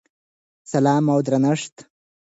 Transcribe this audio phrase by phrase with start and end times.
[0.71, 1.75] سلام او درنښت!!!